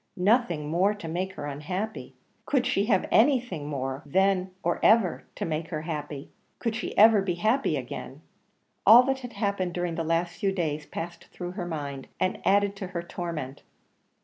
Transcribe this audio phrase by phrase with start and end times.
[0.17, 2.15] Nothing more to make her unhappy!
[2.47, 6.31] Could she have anything more, then or ever, to make her happy?
[6.57, 8.23] Could she ever be happy again?
[8.83, 12.75] All that had happened during the last few days passed through her mind, and added
[12.77, 13.61] to her torment.